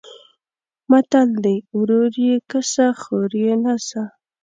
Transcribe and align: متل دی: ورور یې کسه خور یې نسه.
متل 0.89 1.29
دی: 1.43 1.57
ورور 1.77 2.11
یې 2.27 2.35
کسه 2.51 2.85
خور 3.01 3.29
یې 3.43 3.53
نسه. 3.63 4.03